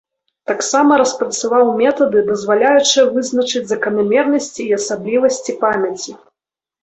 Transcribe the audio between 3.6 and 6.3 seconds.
заканамернасці і асаблівасці памяці.